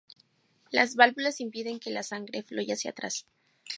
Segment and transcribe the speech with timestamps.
[0.71, 3.27] Las válvulas impiden que la sangre fluya hacia atrás.